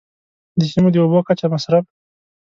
د 0.59 0.61
سیمو 0.71 0.89
د 0.93 0.95
اوبو 1.01 1.19
کچه، 1.27 1.45
مصرف. 1.53 1.85